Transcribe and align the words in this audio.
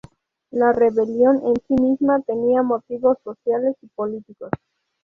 La 0.49 0.73
rebelión 0.73 1.43
en 1.45 1.53
sí 1.67 1.75
misma 1.79 2.21
tenía 2.21 2.63
motivos 2.63 3.19
sociales 3.23 3.75
y 3.83 3.87
políticos. 3.89 4.49